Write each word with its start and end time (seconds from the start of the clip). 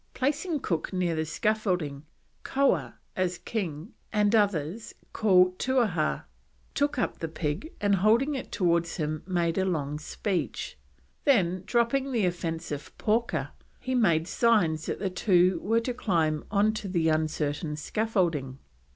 Placing 0.15 0.61
Cook 0.61 0.91
near 0.91 1.15
the 1.15 1.27
scaffolding, 1.27 2.05
Koah, 2.43 2.95
as 3.15 3.37
King 3.37 3.93
and 4.11 4.33
others 4.33 4.95
call 5.13 5.51
Touahah, 5.59 6.23
took 6.73 6.97
up 6.97 7.19
the 7.19 7.27
pig 7.27 7.71
and 7.79 7.97
holding 7.97 8.33
it 8.33 8.51
towards 8.51 8.95
him 8.95 9.21
made 9.27 9.59
a 9.59 9.63
long 9.63 9.99
speech. 9.99 10.75
Then, 11.23 11.61
dropping 11.67 12.11
the 12.13 12.25
offensive 12.25 12.91
porker, 12.97 13.49
he 13.79 13.93
made 13.93 14.27
signs 14.27 14.87
that 14.87 14.97
the 14.97 15.11
two 15.11 15.59
were 15.59 15.81
to 15.81 15.93
climb 15.93 16.45
on 16.49 16.73
to 16.73 16.87
the 16.87 17.09
uncertain 17.09 17.75
scaffolding. 17.75 18.57